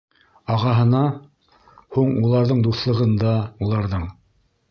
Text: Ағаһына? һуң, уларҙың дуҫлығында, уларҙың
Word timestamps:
Ағаһына? 0.53 1.01
һуң, 1.97 2.09
уларҙың 2.23 2.65
дуҫлығында, 2.69 3.35
уларҙың 3.67 4.09